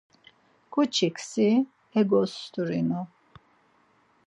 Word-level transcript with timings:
K̆oçik 0.73 1.15
si 1.29 1.49
egost̆urinu. 1.99 3.01